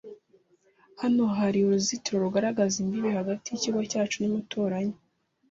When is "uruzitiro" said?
1.61-2.17